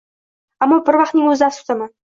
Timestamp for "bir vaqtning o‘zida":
0.89-1.53